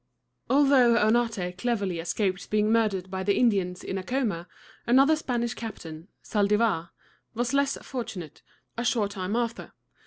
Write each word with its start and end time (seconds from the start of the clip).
Although 0.49 0.95
Oñate 0.97 1.55
cleverly 1.59 1.99
escaped 1.99 2.49
being 2.49 2.71
murdered 2.71 3.11
by 3.11 3.21
the 3.21 3.37
Indians 3.37 3.83
in 3.83 3.99
Acoma, 3.99 4.47
another 4.87 5.15
Spanish 5.15 5.53
captain, 5.53 6.07
Zaldivar 6.25 6.49
(thahl 6.57 6.57
de´var), 6.75 6.89
was 7.35 7.53
less 7.53 7.77
fortunate, 7.83 8.41
a 8.79 8.83
short 8.83 9.11
time 9.11 9.35
after. 9.35 9.73